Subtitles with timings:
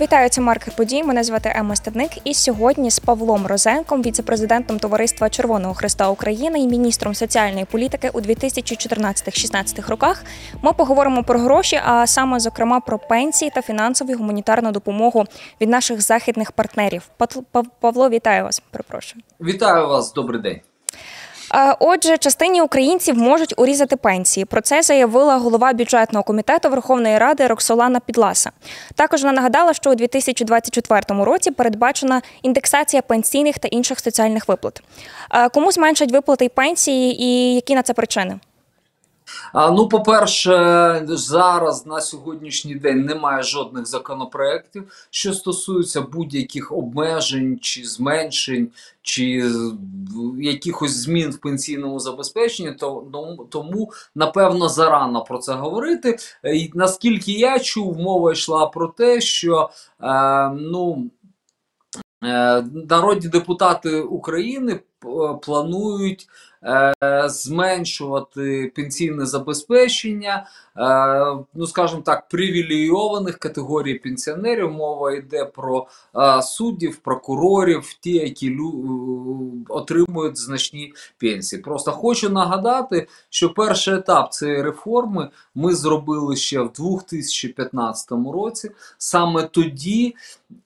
[0.00, 1.04] Вітаю, це маркер подій.
[1.04, 2.10] Мене звати Емма Стадник.
[2.24, 8.20] І сьогодні з Павлом Розенком, віце-президентом Товариства Червоного Христа України і міністром соціальної політики у
[8.20, 10.24] 2014-16 роках,
[10.62, 15.24] ми поговоримо про гроші, а саме зокрема про пенсії та фінансову і гуманітарну допомогу
[15.60, 17.02] від наших західних партнерів.
[17.80, 18.62] Павло, вітаю вас.
[18.70, 19.22] Перепрошую.
[19.40, 20.60] Вітаю вас, добрий день.
[21.54, 24.44] Е, Отже, частині українців можуть урізати пенсії.
[24.44, 28.50] Про це заявила голова бюджетного комітету Верховної Ради Роксолана Підласа.
[28.94, 34.82] Також вона нагадала, що у 2024 році передбачена індексація пенсійних та інших соціальних виплат.
[35.34, 38.38] Е, Кому зменшать виплати пенсії, і які на це причини?
[39.54, 48.70] Ну, по-перше, зараз на сьогоднішній день немає жодних законопроєктів, що стосуються будь-яких обмежень чи зменшень,
[49.02, 49.52] чи
[50.38, 52.76] якихось змін в пенсійному забезпеченні.
[53.12, 56.16] Ну, тому, напевно, зарано про це говорити.
[56.44, 59.70] І, наскільки я чув, мова йшла про те, що
[60.02, 61.10] е, ну.
[62.24, 64.80] Е, Народні депутати України
[65.42, 66.28] планують
[66.64, 74.70] е, зменшувати пенсійне забезпечення, е, ну скажімо так, привілейованих категорій пенсіонерів.
[74.70, 78.58] Мова йде про е, суддів, прокурорів, ті, які
[79.68, 81.62] отримують значні пенсії.
[81.62, 88.70] Просто хочу нагадати, що перший етап цієї реформи ми зробили ще в 2015 році.
[88.98, 90.16] Саме тоді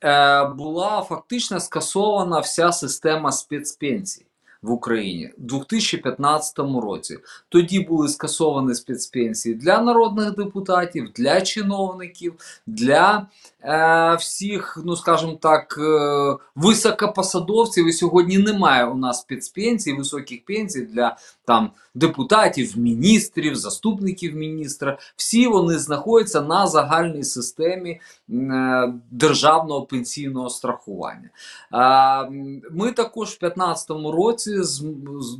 [0.05, 4.24] е, була фактично скасована вся система спецпенсій
[4.65, 7.19] в Україні в 2015 році.
[7.49, 12.35] Тоді були скасовані спецпенсії для народних депутатів, для чиновників,
[12.67, 13.27] для
[13.63, 17.89] е, всіх, ну скажімо так, е, високопосадовців.
[17.89, 24.99] І сьогодні немає у нас спецпенсій, високих пенсій для там депутатів, міністрів, заступників міністра.
[25.17, 31.31] Всі вони знаходяться на загальній системі е, державного пенсійного страхування.
[31.75, 34.54] М, Ми також в 2015 році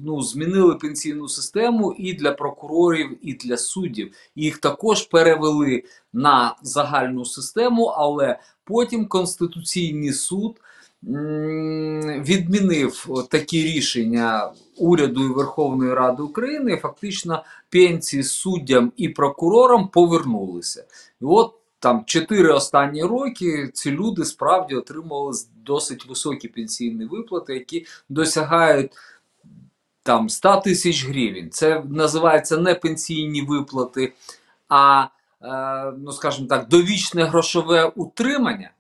[0.05, 4.13] ну, змінили пенсійну систему і для прокурорів, і для суддів.
[4.37, 10.61] Їх також перевели на загальну систему, але потім Конституційний суд
[12.27, 16.77] відмінив такі рішення уряду і Верховної Ради України.
[16.77, 20.85] Фактично пенсії суддям і прокурорам повернулися.
[21.21, 27.87] І от там чотири останні роки ці люди справді отримували досить високі пенсійні виплати, які
[28.09, 28.93] досягають
[30.03, 31.51] там 100 тисяч гривень.
[31.51, 34.13] Це називається не пенсійні виплати,
[34.69, 35.07] а
[35.43, 38.71] е, ну скажімо так, довічне грошове утримання.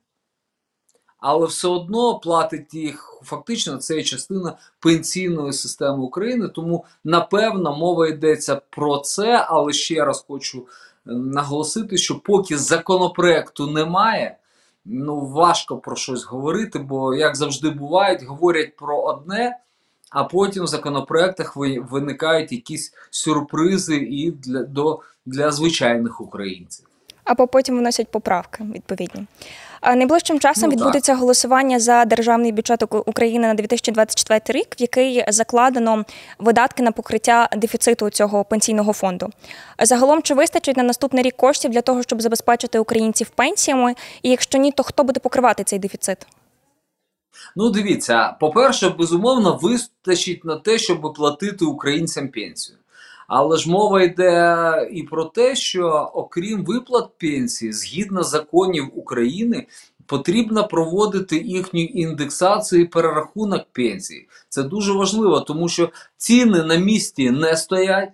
[1.19, 6.49] Але все одно платить їх фактично це частина пенсійної системи України.
[6.49, 9.47] Тому напевно мова йдеться про це.
[9.49, 10.67] Але ще раз хочу
[11.07, 14.37] наголосити, що поки законопроекту немає,
[14.85, 19.59] ну важко про щось говорити, бо як завжди бувають, говорять про одне,
[20.11, 26.87] а потім в законопроектах ви- виникають якісь сюрпризи і для, до, для звичайних українців.
[27.25, 29.27] Або потім вносять поправки відповідні.
[29.87, 30.79] Найближчим часом Ну, так.
[30.79, 36.05] відбудеться голосування за державний бюджет України на 2024 рік, в який закладено
[36.39, 39.31] видатки на покриття дефіциту цього пенсійного фонду.
[39.83, 43.95] Загалом, чи вистачить на наступний рік коштів для того, щоб забезпечити українців пенсіями?
[44.23, 46.19] І якщо ні, то хто буде покривати цей дефіцит?
[47.57, 52.79] Ну, дивіться, по-перше, безумовно, вистачить на те, щоб платити українцям пенсію.
[53.37, 59.67] Але ж мова йде і про те, що окрім виплат пенсії, згідно законів України,
[60.07, 64.29] потрібно проводити їхню індексацію і перерахунок пенсій.
[64.49, 68.13] Це дуже важливо, тому що ціни на місці не стоять.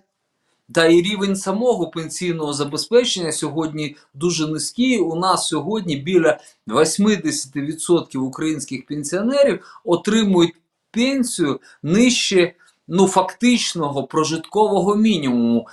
[0.73, 4.99] Та і рівень самого пенсійного забезпечення сьогодні дуже низький.
[4.99, 10.55] У нас сьогодні біля 80% українських пенсіонерів отримують
[10.91, 12.53] пенсію нижче
[12.93, 15.67] ну, фактичного прожиткового мінімуму.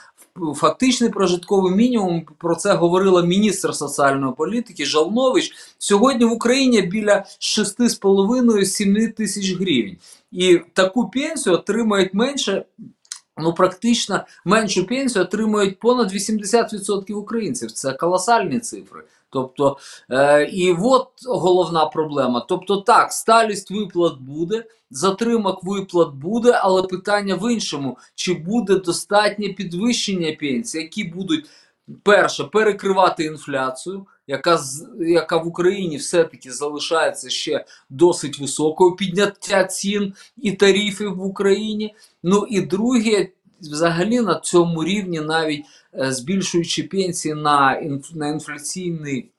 [0.54, 5.52] Фактичний прожитковий мінімум про це говорила міністр соціальної політики Жалнович.
[5.78, 9.96] Сьогодні в Україні біля 6,5-7 тисяч гривень.
[10.32, 12.64] І таку пенсію отримають менше
[13.40, 17.72] ну практично меншу пенсію отримують понад 80% українців.
[17.72, 19.02] Це колосальні цифри.
[19.30, 19.78] Тобто,
[20.10, 22.46] е, і от головна проблема.
[22.48, 29.48] Тобто, так, сталість виплат буде, затримок виплат буде, але питання в іншому: чи буде достатнє
[29.48, 31.46] підвищення пенсій, які будуть
[32.02, 34.60] перше перекривати інфляцію, яка
[35.00, 41.94] яка в Україні все-таки залишається ще досить високою, підняття цін і тарифів в Україні.
[42.22, 43.28] Ну і друге,
[43.60, 45.64] взагалі на цьому рівні, навіть
[45.94, 49.30] е, збільшуючи пенсії на, інф, на інфляційний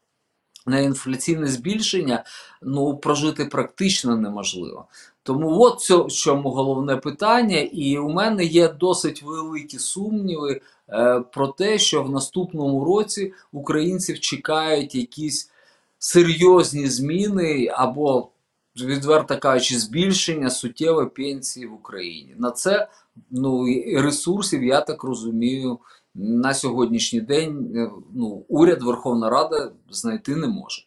[0.70, 2.24] на інфляційне збільшення
[2.62, 4.86] ну прожити практично неможливо.
[5.24, 11.24] Тому от це в чому головне питання, і у мене є досить великі сумніви е,
[11.34, 15.52] про те, що в наступному році українців чекають якісь
[16.00, 18.30] серйозні зміни або,
[18.76, 22.36] відверто кажучи, збільшення суттєвої пенсії в Україні.
[22.38, 22.88] На це
[23.32, 25.80] ну, ресурсів, я так розумію,
[26.16, 30.82] на сьогоднішній день е, ну, уряд Верховна Рада знайти не може.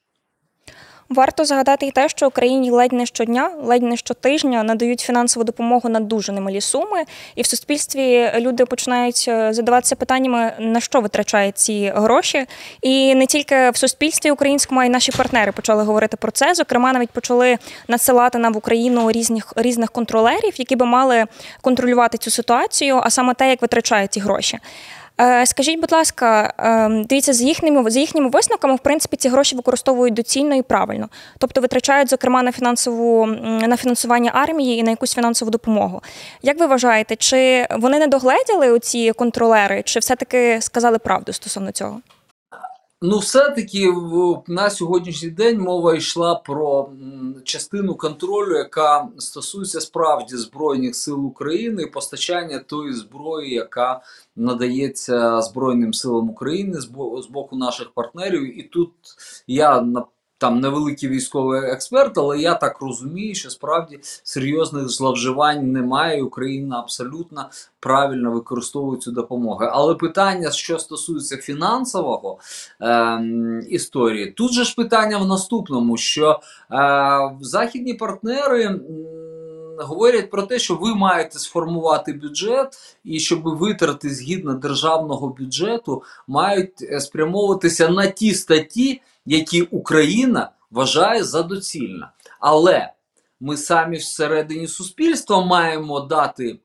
[1.14, 5.88] Варто згадати і те, що Україні ледь не щодня, ледь не щотижня надають фінансову допомогу
[5.88, 7.04] на дуже немалі суми,
[7.34, 12.46] і в суспільстві люди починають е, задаватися питаннями, на що витрачають ці гроші.
[12.82, 16.54] І не тільки в суспільстві українському, а й наші партнери почали говорити про це.
[16.54, 17.58] Зокрема, навіть почали
[17.88, 21.24] надсилати нам в Україну різних різних контролерів, які би мали
[21.60, 24.58] контролювати цю ситуацію, а саме те, як витрачають ці гроші.
[25.22, 29.56] Е, Скажіть, будь ласка, е, дивіться, з їхніми за їхніми висновками, в принципі, ці гроші
[29.56, 31.08] використовують доцільно і правильно,
[31.38, 36.02] тобто витрачають, зокрема, на фінансову на фінансування армії і на якусь фінансову допомогу.
[36.42, 42.00] Як ви вважаєте, чи вони не догледіли оці контролери, чи все-таки сказали правду стосовно цього?
[43.04, 43.92] Ну, все-таки
[44.46, 46.90] на сьогоднішній день мова йшла про
[47.44, 54.00] частину контролю, яка стосується справді Збройних сил України і постачання тої зброї, яка
[54.36, 58.58] надається Збройним силам України з боку наших партнерів.
[58.58, 58.90] І тут
[59.46, 59.86] я
[60.42, 66.22] там невеликий військовий експерт, але я так розумію, що справді серйозних зловживань немає.
[66.22, 67.50] Україна абсолютно
[67.80, 69.64] правильно використовує цю допомогу.
[69.64, 72.38] Але питання, що стосується фінансового
[72.80, 76.40] ем, історії, тут же ж питання в наступному: що
[76.72, 78.80] е, західні партнери.
[79.78, 86.82] Говорять про те, що ви маєте сформувати бюджет, і щоб витрати згідно державного бюджету мають
[86.82, 92.12] е, спрямовуватися на ті статті, які Україна вважає за доцільна.
[92.40, 92.92] Але
[93.40, 96.58] ми самі всередині суспільства маємо дати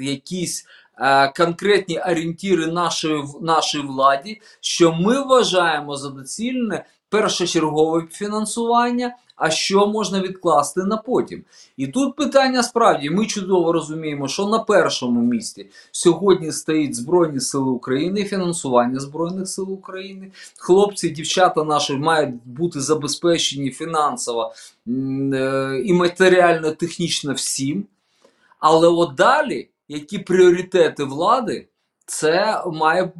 [0.00, 0.66] якісь
[0.98, 9.86] е, конкретні орієнтіри нашої, нашій владі, що ми вважаємо за доцільне першочергове фінансування, а що
[9.86, 11.44] можна відкласти на потім.
[11.76, 17.70] І тут питання справді ми чудово розуміємо, що на першому місці сьогодні стоїть Збройні Сили
[17.70, 20.30] України, фінансування Збройних сил України.
[20.58, 24.52] Хлопці, дівчата наші мають бути забезпечені фінансово
[24.86, 27.84] е, і матеріально-технічно всім.
[28.58, 31.66] Але от далі, які пріоритети влади,
[32.06, 33.12] це має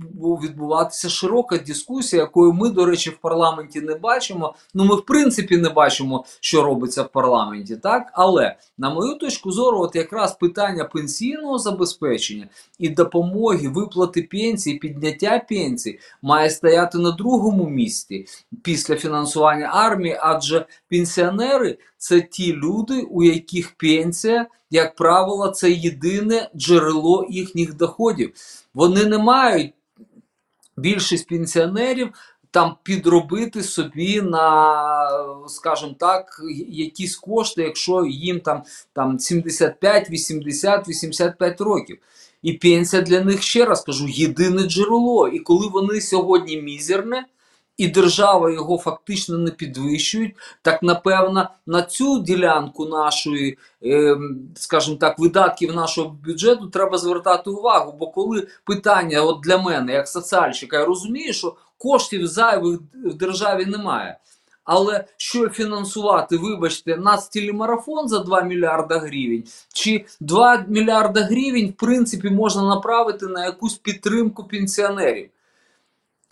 [0.42, 4.54] відбуватися широка дискусія, якої ми, до речі, в парламенті не бачимо.
[4.74, 8.10] Ну, ми в принципі не бачимо, що робиться в парламенті, так?
[8.12, 12.48] Але на мою точку зору, от якраз питання пенсійного забезпечення
[12.78, 18.26] і допомоги, виплати пенсій, підняття пенсій має стояти на другому місці
[18.62, 26.50] після фінансування армії, адже пенсіонери це ті люди, у яких пенсія, як правило, це єдине
[26.56, 28.32] джерело їхніх доходів.
[28.74, 29.74] Вони не мають
[30.76, 32.12] більшість пенсіонерів
[32.50, 35.06] там підробити собі на,
[35.48, 38.62] скажімо так, якісь кошти, якщо їм там,
[38.92, 41.98] там 75, 80, 85 років.
[42.42, 45.28] І пенсія для них, ще раз кажу, єдине джерело.
[45.28, 47.24] І коли вони сьогодні мізерне,
[47.76, 54.16] і держава його фактично не підвищують, так напевно на цю ділянку нашої, е,
[54.54, 57.96] скажімо так, видатків нашого бюджету треба звертати увагу.
[57.98, 63.66] Бо коли питання, от для мене, як соціальщика, я розумію, що коштів зайвих в державі
[63.66, 64.18] немає.
[64.64, 72.30] Але що фінансувати, вибачте, нацтелемарафон за 2 мільярда гривень, чи 2 мільярда гривень, в принципі,
[72.30, 75.30] можна направити на якусь підтримку пенсіонерів.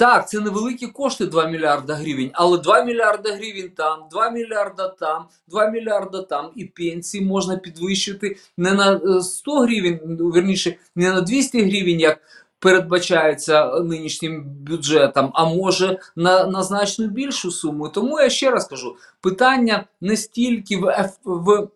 [0.00, 5.25] Так, це невеликі кошти 2 мільярда гривень, але 2 мільярда гривень там, 2 мільярда там,
[5.49, 11.12] 2 мільярда там, і пенсії можна підвищити не на е, 100 гривень, ну, верніше, не
[11.12, 12.21] на 200 гривень, як
[12.59, 17.88] передбачається нинішнім бюджетом, а може на, на значно більшу суму.
[17.88, 21.69] Тому я ще раз кажу: питання не стільки в, в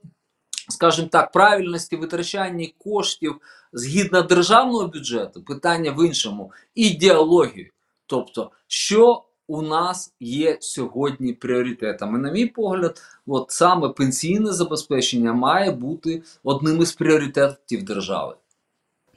[0.68, 3.34] скажімо так, правильності витрачання коштів
[3.72, 7.70] згідно державного бюджету, питання в іншому ідеологію.
[8.06, 12.18] Тобто, що у нас є сьогодні пріоритетами.
[12.18, 18.34] На мій погляд, от саме пенсійне забезпечення має бути одним із пріоритетів держави.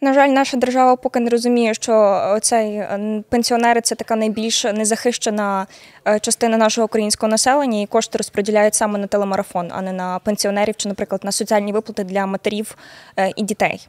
[0.02, 5.68] На жаль, наша держава поки не розуміє, що цей е, пенсіонери це така найбільш незахищена
[6.08, 10.76] е, частина нашого українського населення, і кошти розподіляють саме на телемарафон, а не на пенсіонерів
[10.76, 12.78] чи, наприклад, на соціальні виплати для матерів
[13.20, 13.88] е, і дітей.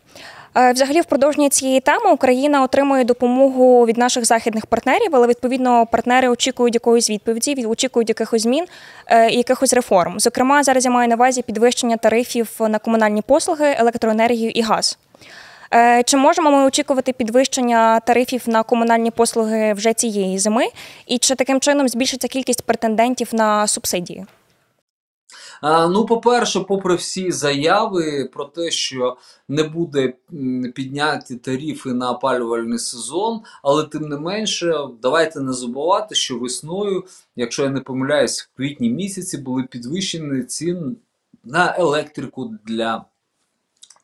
[0.74, 6.28] Взагалі, в продовженні цієї теми Україна отримує допомогу від наших західних партнерів, але відповідно партнери
[6.28, 8.64] очікують якоїсь відповіді, очікують якихось змін
[9.30, 10.20] і якихось реформ.
[10.20, 14.98] Зокрема, зараз я маю на увазі підвищення тарифів на комунальні послуги, електроенергію і газ.
[15.75, 20.64] Е, Чи можемо ми очікувати підвищення тарифів на комунальні послуги вже цієї зими?
[21.06, 24.26] І чи таким чином збільшиться кількість претендентів на субсидії?
[25.62, 29.16] Ну, по-перше, попри всі заяви про те, що
[29.48, 30.12] не буде
[30.75, 37.04] підняті тарифи на опалювальний сезон, але тим не менше, давайте не забувати, що весною,
[37.37, 40.96] якщо я не помиляюсь, в квітні місяці були підвищені ціни
[41.44, 43.04] на електрику для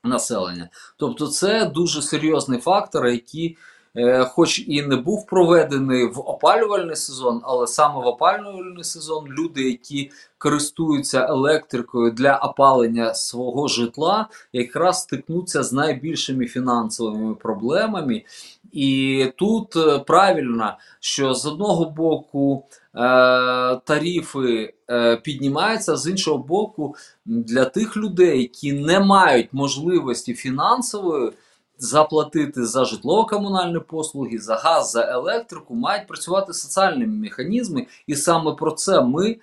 [0.04, 0.68] населення.
[0.96, 3.56] Тобто, це дуже серйозний фактор, який.
[3.96, 9.62] е, Хоч і не був проведений в опалювальний сезон, але саме в опалювальний сезон люди,
[9.62, 18.22] які користуються електрикою для опалення свого житла, якраз стикнуться з найбільшими фінансовими проблемами.
[18.74, 22.64] І тут е, правильно, що з одного боку
[22.94, 23.00] е,
[23.84, 31.32] тарифи е, піднімаються, з іншого боку, для тих людей, які не мають можливості фінансової.
[31.78, 38.70] Заплатити за житлово-комунальні послуги, за газ, за електрику мають працювати соціальні механізми, і саме про
[38.70, 39.36] це ми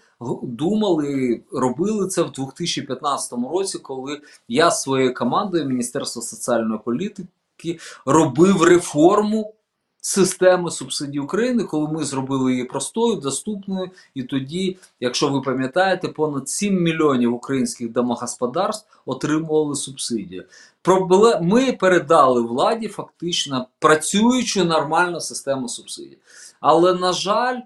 [0.44, 7.28] думали, робили це в 2015 році, коли я з своєю командою Міністерства соціальної політики
[8.06, 9.53] робив реформу
[10.01, 13.89] системи субсидій України, коли ми зробили її простою, доступною.
[14.13, 20.46] І тоді, якщо ви пам'ятаєте, понад 7 мільйонів українських домогосподарств отримували субсидію.
[21.41, 26.18] Ми передали владі фактично працюючу нормальну систему субсидій.
[26.60, 27.60] Але, на жаль,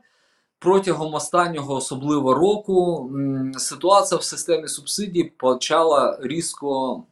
[0.59, 3.11] протягом останнього особливо року
[3.57, 7.03] ситуація в системі субсидій почала різко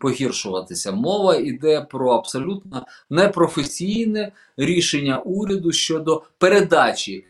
[0.00, 0.92] погіршуватися.
[0.92, 7.24] Мова йде про абсолютно непрофесійне рішення уряду щодо передачі.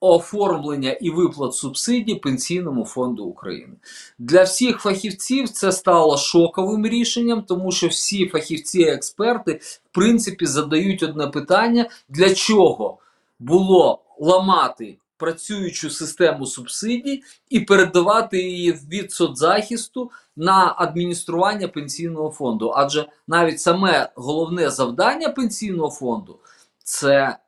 [0.00, 3.74] Оформлення і виплат субсидій Пенсійному фонду України
[4.18, 10.46] для всіх фахівців це стало шоковим рішенням, тому що всі фахівці і експерти в принципі
[10.46, 12.98] задають одне питання: для чого
[13.38, 22.72] було ламати працюючу систему субсидій і передавати її від соцзахисту на адміністрування пенсійного фонду.
[22.76, 26.38] Адже навіть саме головне завдання пенсійного фонду
[26.84, 27.38] це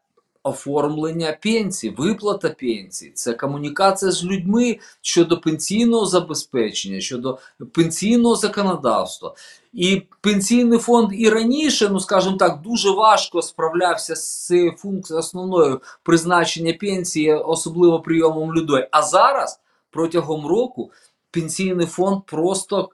[0.42, 7.38] оформлення пенсії, виплата пенсії, це комунікація з людьми щодо пенсійного забезпечення, щодо
[7.72, 9.34] пенсійного законодавства.
[9.72, 15.80] І пенсійний фонд і раніше, ну скажімо так, дуже важко справлявся з цією функцією основною
[16.02, 18.88] призначення пенсії, особливо прийомом людей.
[18.90, 20.90] А зараз, протягом року,
[21.30, 22.90] пенсійний фонд просто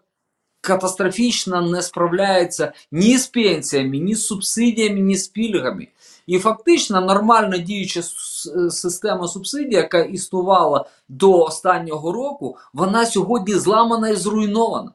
[0.60, 5.88] катастрофічно не справляється ні з пенсіями, ні з субсидіями, ні з пільгами.
[6.26, 8.02] І фактично нормально діюча
[8.71, 14.90] система субсидій, яка існувала до останнього року, вона сьогодні зламана і зруйнована.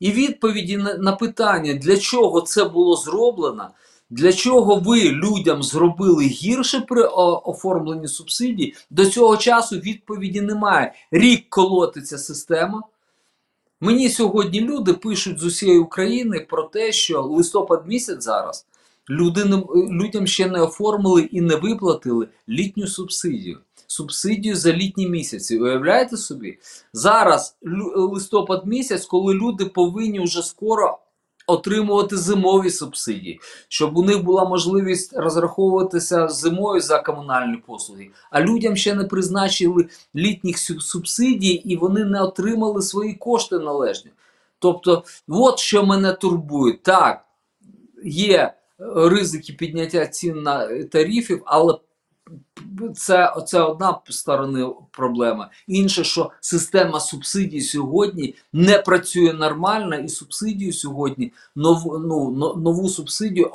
[0.00, 3.68] І відповіді на, питання, для чого це було зроблено,
[4.10, 10.94] для чого ви людям зробили гірше при оформленні субсидій, до цього часу відповіді немає.
[11.10, 12.82] Рік колотиться система.
[13.80, 18.66] Мені сьогодні люди пишуть з усієї України про те, що листопад місяць зараз
[19.10, 23.58] люди не, людям ще не оформили і не виплатили літню субсидію.
[23.86, 25.58] Субсидію за літні місяці.
[25.58, 26.58] Уявляєте собі?
[26.92, 27.56] Зараз
[27.96, 30.98] листопад місяць, коли люди повинні вже скоро
[31.48, 38.10] отримувати зимові субсидії, щоб у них була можливість розраховуватися зимою за комунальні послуги.
[38.30, 44.10] А людям ще не призначили літніх субсидій, і вони не отримали свої кошти належні.
[44.58, 46.72] Тобто, от що мене турбує.
[46.82, 47.24] Так,
[48.04, 51.78] є е, ризики підняття цін на е, тарифів, але
[52.96, 55.48] це, це одна сторона проблеми.
[55.66, 63.50] Інше, що система субсидій сьогодні не працює нормально, і субсидію сьогодні нову, ну, нову субсидію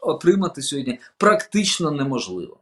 [0.00, 2.56] отримати сьогодні практично неможливо.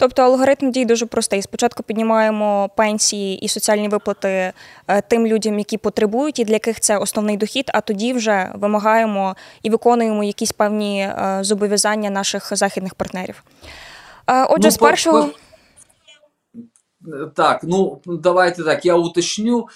[0.00, 1.42] Тобто алгоритм дій дуже простий.
[1.42, 4.52] Спочатку піднімаємо пенсії і соціальні виплати
[4.88, 7.70] е, тим людям, які потребують, і для яких це основний дохід.
[7.74, 13.44] А тоді вже вимагаємо і виконуємо якісь певні е, зобов'язання наших західних партнерів.
[14.26, 15.30] Е, Отже, Ну, по- першого.
[17.36, 19.68] Так, ну давайте так, я уточню,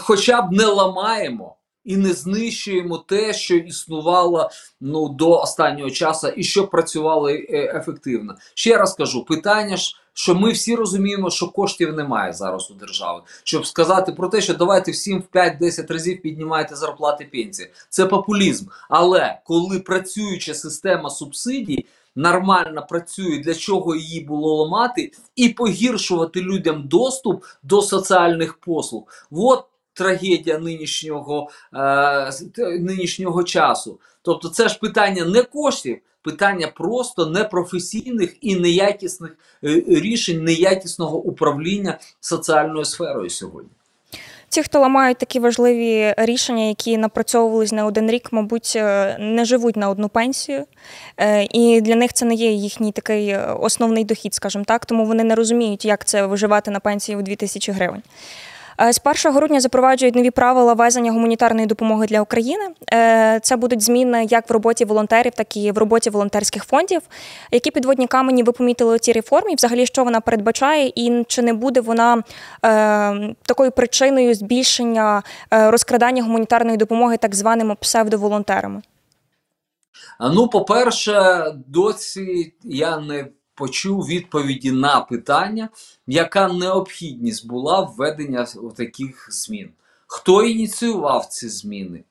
[0.00, 4.50] хоча б не ламаємо, і не знищуємо те, що існувало
[4.80, 8.34] ну до останнього часу і що працювало е, ефективно.
[8.54, 9.96] Ще раз кажу, питання ж.
[10.18, 14.54] Що ми всі розуміємо, що коштів немає зараз у держави, щоб сказати про те, що
[14.54, 17.70] давайте всім в 5-10 разів піднімайте зарплати пенсії.
[17.88, 18.66] Це популізм.
[18.88, 26.88] Але коли працююча система субсидій нормально працює, для чого її було ламати, і погіршувати людям
[26.88, 29.02] доступ до соціальних послуг.
[29.30, 29.64] От
[29.96, 32.32] трагедія нинішнього, е,
[32.80, 34.00] нинішнього часу.
[34.22, 41.98] Тобто, це ж питання не коштів, питання просто непрофесійних і неякісних е, рішень, неякісного управління
[42.20, 43.70] соціальною сферою сьогодні.
[44.48, 49.76] Ті, хто ламають такі важливі рішення, які напрацьовувались не один рік, мабуть, е, не живуть
[49.76, 50.64] на одну пенсію,
[51.20, 55.24] Е, і для них це не є їхній такий основний дохід, скажімо так, тому вони
[55.24, 58.02] не розуміють, як це виживати на пенсії у 2000 гривень.
[58.80, 62.64] Е, З 1 грудня запроваджують нові правила везення гуманітарної допомоги для України.
[62.92, 67.02] Е, Це будуть зміни як в роботі волонтерів, так і в роботі волонтерських фондів.
[67.50, 69.54] Які підводні камені ви помітили у цій реформі?
[69.54, 72.22] Взагалі, що вона передбачає, і чи не буде вона
[72.64, 78.82] е, такою причиною збільшення розкрадання гуманітарної допомоги так званими псевдоволонтерами?
[80.20, 83.26] Ну, по-перше, досі я не
[83.56, 85.68] почув відповіді на питання,
[86.06, 88.46] яка необхідність була введення
[88.76, 89.70] таких змін.
[90.06, 92.04] Хто ініціював ці зміни?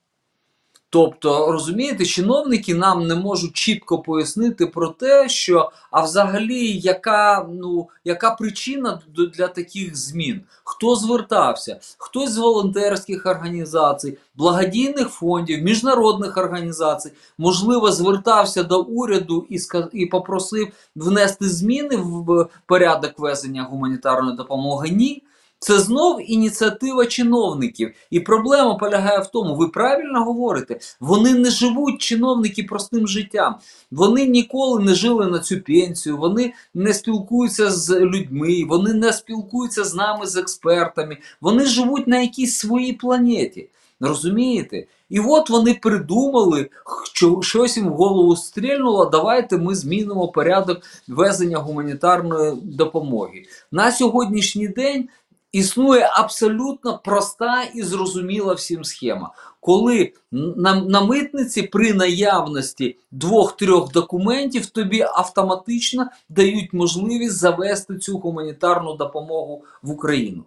[0.96, 7.88] Тобто, розумієте, чиновники нам не можуть чітко пояснити про те, що а взагалі яка, ну,
[8.04, 9.00] яка причина
[9.36, 10.40] для таких змін?
[10.64, 11.80] Хто звертався?
[11.98, 19.58] Хтось з волонтерських організацій, благодійних фондів, міжнародних організацій, можливо, звертався до уряду і,
[19.92, 24.90] і попросив внести зміни в порядок везення гуманітарної допомоги?
[24.90, 25.22] Ні.
[25.58, 27.92] Це знов ініціатива чиновників.
[28.10, 33.54] І проблема полягає в тому, ви правильно говорите, вони не живуть чиновники простим життям.
[33.90, 39.84] Вони ніколи не жили на цю пенсію, вони не спілкуються з людьми, вони не спілкуються
[39.84, 41.18] з нами, з експертами.
[41.40, 43.68] Вони живуть на якійсь своїй планеті.
[44.00, 44.86] Розумієте?
[45.08, 46.70] І от вони придумали,
[47.12, 49.04] що щось їм в голову стрільнуло.
[49.04, 53.42] Давайте ми змінимо порядок везення гуманітарної допомоги.
[53.72, 55.08] На сьогоднішній день
[55.52, 59.32] існує абсолютно проста і зрозуміла всім схема.
[59.60, 68.96] Коли на, на митниці при наявності двох-трьох документів тобі автоматично дають можливість завести цю гуманітарну
[68.96, 70.44] допомогу в Україну.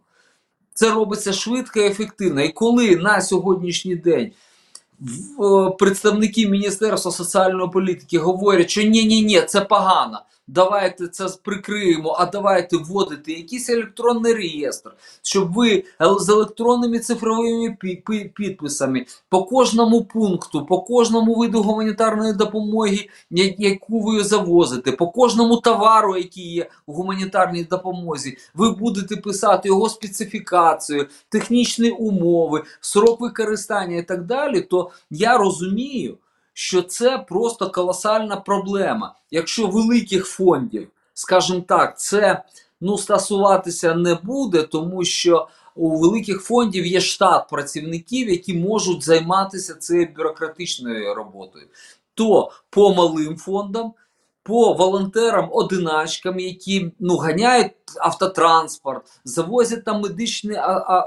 [0.74, 2.42] Це робиться швидко і ефективно.
[2.42, 9.42] І коли на сьогоднішній день е, представники Міністерства соціальної політики говорять, що ні, ні, ні,
[9.42, 10.22] це погано.
[10.54, 14.92] Давайте це прикриємо, а давайте вводити якийсь електронний реєстр,
[15.24, 15.84] щоб ви
[16.20, 23.10] з електронними цифровими пі- пі- підписами по кожному пункту, по кожному виду гуманітарної допомоги,
[23.58, 29.90] яку ви завозите, по кожному товару, який є у гуманітарній допомозі, ви будете писати його
[29.90, 36.18] специфікацію, технічні умови, срок використання і так далі, то я розумію,
[36.60, 39.16] що це просто колосальна проблема.
[39.32, 42.44] Якщо великих фондів, скажімо так, це
[42.82, 49.76] ну, стосуватися не буде, тому що у великих фондів є штат працівників, які можуть займатися
[49.76, 51.68] цією бюрократичною роботою.
[52.14, 53.94] То по малим фондам,
[54.50, 60.56] по волонтерам, одиначкам, які ну, ганяють автотранспорт, завозять там медичні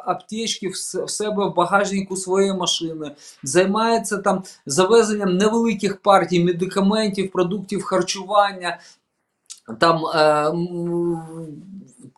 [0.06, 0.76] аптечки в
[1.10, 3.10] себе в багажнику своєї машини,
[3.42, 8.78] займаються там завезенням невеликих партій медикаментів, продуктів харчування,
[9.80, 10.52] там е,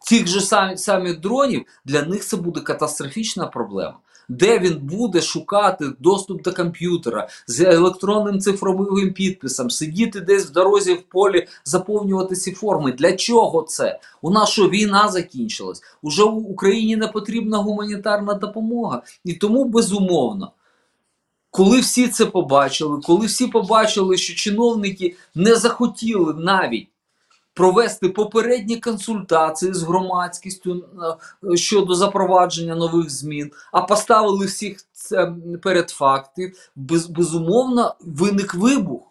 [0.09, 0.41] тих же
[0.77, 3.99] самі дронів, для них це буде катастрофічна проблема.
[4.29, 10.95] Де він буде шукати доступ до комп'ютера з електронним цифровим підписом, сидіти десь в дорозі
[10.95, 12.93] в полі, заповнювати ці форми.
[12.93, 14.01] Для чого це?
[14.23, 15.83] У нас що війна закінчилась?
[16.03, 19.03] Уже у Україні не потрібна гуманітарна допомога.
[19.25, 20.53] І тому безумовно.
[21.51, 26.89] Коли всі це побачили, коли всі побачили, що чиновники не захотіли навіть
[27.55, 30.85] провести попередні консультації з громадськістю
[31.53, 39.03] е, щодо запровадження нових змін, а поставили всіх це перед фактів, без, безумовно виник вибух.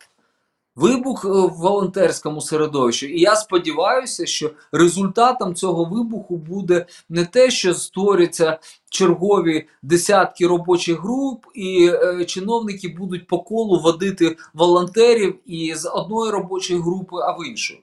[0.76, 3.08] Вибух е, в волонтерському середовищі.
[3.08, 11.02] І я сподіваюся, що результатом цього вибуху буде не те, що створяться чергові десятки робочих
[11.02, 17.48] груп, і е, чиновники будуть по колу водити волонтерів із одної робочої групи, а в
[17.48, 17.74] іншу.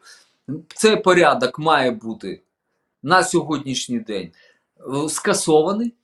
[0.75, 2.43] Цей порядок має бути
[3.03, 4.33] на сьогоднішній день
[4.79, 5.95] е, скасований,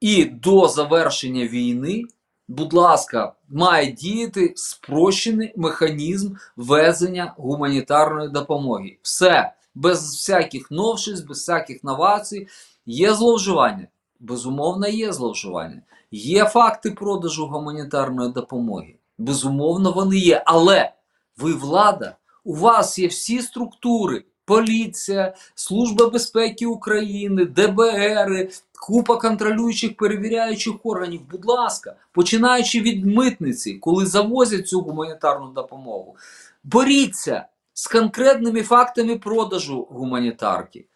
[0.00, 2.04] і до завершення війни
[2.52, 8.98] будь ласка, має діяти спрощений механізм везення гуманітарної допомоги.
[9.02, 12.48] Все без всяких новшеств, без всяких новацій.
[12.86, 13.86] Є зловживання.
[14.20, 15.82] Безумовно, є зловживання.
[16.10, 18.94] Є факти продажу гуманітарної допомоги.
[19.18, 20.42] Безумовно, вони є.
[20.46, 20.92] Але
[21.36, 24.24] ви влада, у вас є всі структури.
[24.44, 28.48] Поліція, Служба безпеки України, ДБР,
[28.80, 31.20] купа контролюючих перевіряючих органів.
[31.30, 36.16] Будь ласка, починаючи від митниці, коли завозять цю гуманітарну допомогу,
[36.64, 40.86] боріться з конкретними фактами продажу гуманітарки.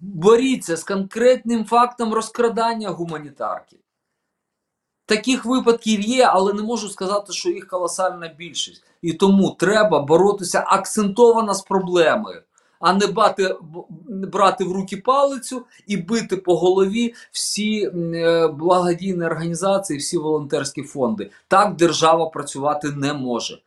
[0.00, 3.76] Боріться з конкретним фактом розкрадання гуманітарки.
[5.06, 8.82] Таких випадків є, але не можу сказати, що їх колосальна більшість.
[9.02, 12.42] І тому треба боротися акцентовано з проблемою,
[12.80, 13.56] а не бати,
[14.08, 21.30] брати в руки палицю і бити по голові всі е, благодійні організації, всі волонтерські фонди.
[21.48, 23.58] Так держава працювати не може.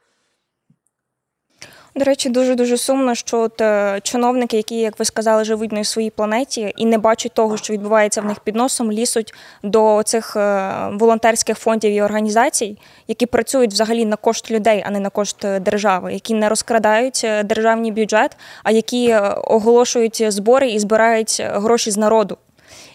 [1.97, 5.83] До речі, дуже дуже сумно, що от, е, чиновники, які, як ви сказали, живуть на
[5.83, 9.33] своїй планеті і не бачать того, що відбувається в них під носом, лісуть
[9.63, 14.99] до цих е, волонтерських фондів і організацій, які працюють взагалі на кошт людей, а не
[14.99, 21.41] на кошт е, держави, які не розкрадають державний бюджет, а які оголошують збори і збирають
[21.53, 22.37] гроші з народу.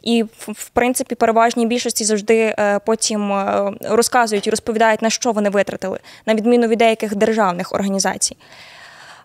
[0.02, 2.54] І в- принципі переважній більшості завжди
[2.86, 3.44] потім
[3.80, 8.36] розказують і розповідають на що вони витратили, на відміну від деяких державних організацій.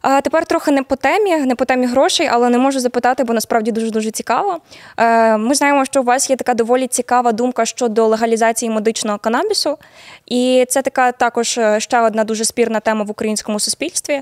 [0.09, 3.33] А тепер трохи не по темі, не по темі грошей, але не можу запитати, бо
[3.33, 4.59] насправді дуже дуже цікаво.
[4.97, 9.77] Е, Ми знаємо, що у вас є така доволі цікава думка щодо легалізації медичного канабісу,
[10.25, 14.21] і це така також е, ще одна дуже спірна тема в українському суспільстві.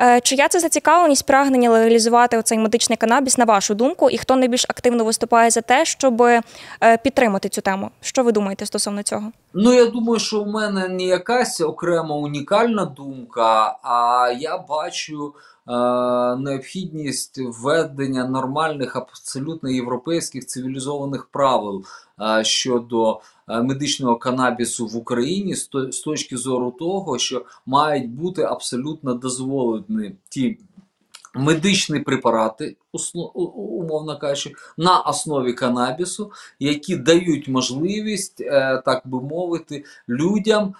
[0.00, 4.64] Е, Чия це зацікавленість прагнення легалізувати цей медичний канабіс, на вашу думку, і хто найбільш
[4.68, 6.22] активно виступає за те, щоб
[7.02, 7.90] підтримати цю тему?
[8.00, 9.32] Що ви думаєте стосовно цього?
[9.54, 16.36] Ну, я думаю, що у мене не якась окрема унікальна думка, а я бачу е,
[16.36, 21.84] необхідність введення нормальних, абсолютно європейських цивілізованих правил
[22.20, 28.10] е, щодо е, медичного канабісу в Україні з, то- з точки зору того, що мають
[28.10, 30.58] бути абсолютно дозволені ті
[31.34, 32.76] медичні препарати,
[33.54, 38.36] умовно кажучи, на основі канабісу, які дають можливість,
[38.84, 40.74] так би мовити, людям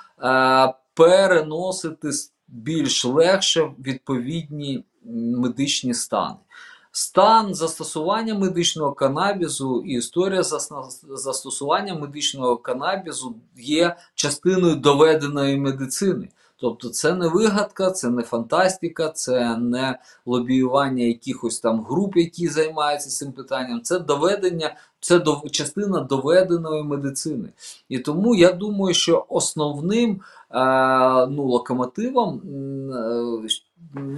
[0.95, 2.11] переносити
[2.49, 4.85] більш легше відповідні
[5.37, 6.37] медичні стани.
[6.93, 10.43] Стан застосування медичного канабізу і історія
[11.11, 16.29] застосування медичного канабізу є частиною доведеної медицини.
[16.59, 23.11] Тобто це не вигадка, це не фантастика, це не лобіювання якихось там груп, які займаються
[23.11, 23.83] цим питанням.
[23.83, 27.49] Це доведення, це дов- частина доведеної медицини.
[27.89, 32.41] І тому я думаю, що основним е, ну, локомотивом
[32.95, 33.49] е,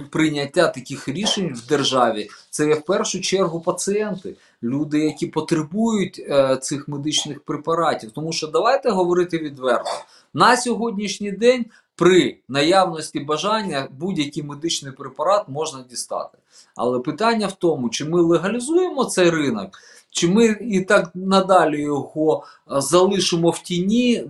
[0.09, 6.57] прийняття таких рішень в державі це є в першу чергу пацієнти, люди, які потребують е,
[6.61, 8.11] цих медичних препаратів.
[8.11, 9.91] Тому що давайте говорити відверто.
[10.33, 11.65] На сьогоднішній день
[11.99, 16.37] при наявності бажання будь-який медичний препарат можна дістати.
[16.75, 19.79] Але питання в тому, чи ми легалізуємо цей ринок,
[20.11, 24.25] чи ми і так надалі його е, залишимо в тіні, е,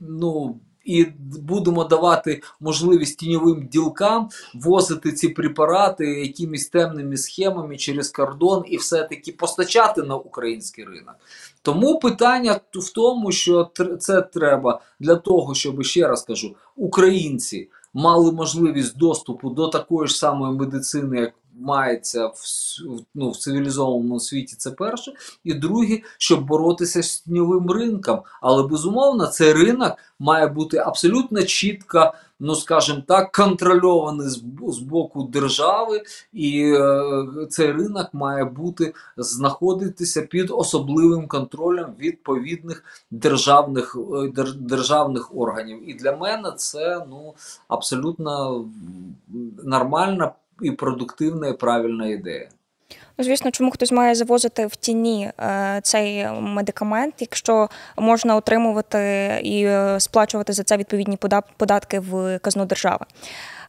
[0.00, 0.56] ну.
[0.84, 1.06] І
[1.40, 9.32] будемо давати можливість тіньовим ділкам возити ці препарати якимись темними схемами через кордон і все-таки
[9.32, 11.14] постачати на український ринок.
[11.62, 18.32] Тому питання в тому, що це треба для того, щоб ще раз кажу, українці мали
[18.32, 22.34] можливість доступу до такої ж самої медицини, як мається в,
[23.14, 24.56] ну, в цивілізованому світі.
[24.58, 25.12] Це перше.
[25.44, 28.22] І друге, щоб боротися з тіньовим ринком.
[28.42, 36.02] Але безумовно, цей ринок має бути абсолютно чітко, ну скажімо так, контрольований з, боку держави,
[36.32, 43.96] і е, цей ринок має бути знаходитися під особливим контролем відповідних державних,
[44.36, 45.90] е, державних органів.
[45.90, 47.34] І для мене це ну,
[47.68, 48.64] абсолютно
[49.64, 52.48] нормальна і продуктивна і правильна ідея.
[53.20, 58.98] Ну, звісно, чому хтось має завозити в тіні е, цей медикамент, якщо можна отримувати
[59.42, 61.18] і е, сплачувати за це відповідні
[61.56, 63.06] податки в казну держави.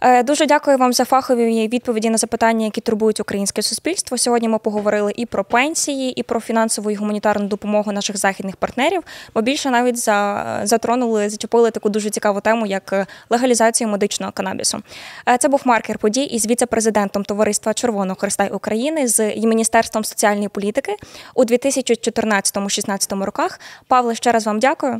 [0.04, 4.18] Е, Дуже дякую вам за фахові відповіді на запитання, які турбують українське суспільство.
[4.18, 9.04] Сьогодні ми поговорили і про пенсії, і про фінансову і гуманітарну допомогу наших західних партнерів,
[9.34, 14.82] бо більше навіть за, затронули, зачепили таку дуже цікаву тему, як е, легалізацію медичного канабісу.
[15.30, 20.96] Е, Це був маркер подій із віце-президентом Товариства Червоного Христа України з Міністерством соціальної політики
[21.36, 23.60] у 2014-16 роках.
[23.88, 25.00] Павле, ще раз вам дякую.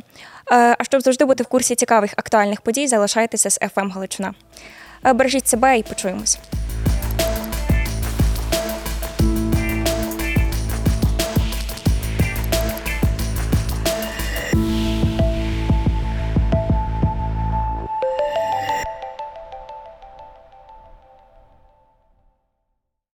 [0.50, 4.34] Е, А щоб завжди бути в курсі цікавих актуальних подій, залишайтеся з FM Галичина.
[5.06, 6.38] Е, Бережіть себе і почуємось.